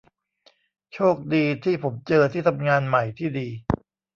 [0.93, 3.47] โชคดีที่ผมเจอที่ทำงานใหม่ที่ดี